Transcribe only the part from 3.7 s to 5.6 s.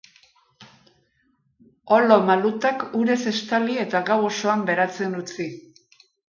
eta gau osoan beratzen utzi.